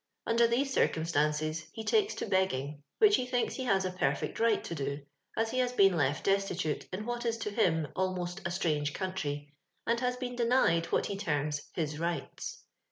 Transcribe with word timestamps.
Under 0.25 0.47
these 0.47 0.73
droumstances 0.75 1.67
he 1.73 1.83
takes 1.83 2.15
to 2.15 2.25
beg 2.25 2.49
ging, 2.49 2.81
whidi 2.99 3.17
he 3.17 3.25
thinks 3.27 3.53
he 3.53 3.65
has 3.65 3.85
a 3.85 3.91
perfect 3.91 4.39
right 4.39 4.63
to 4.63 4.73
do, 4.73 5.03
as 5.37 5.51
ho 5.51 5.57
has 5.57 5.73
been 5.73 5.95
left 5.95 6.23
destitute 6.23 6.87
in 6.91 7.05
what 7.05 7.23
is 7.23 7.37
to 7.37 7.51
him 7.51 7.87
almost 7.95 8.39
a 8.39 8.49
stranp^o 8.49 8.91
country, 8.95 9.53
aiul 9.87 9.99
has 9.99 10.17
been 10.17 10.35
denied 10.35 10.87
what 10.87 11.05
he 11.05 11.15
terms 11.15 11.69
his 11.75 11.99
rights." 11.99 12.63